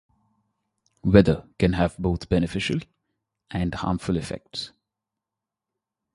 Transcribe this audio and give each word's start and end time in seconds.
Weather 1.03 1.47
can 1.59 1.73
have 1.73 1.95
both 1.99 2.27
beneficial 2.27 2.79
and 3.51 3.75
harmful 3.75 4.17
effects. 4.17 4.71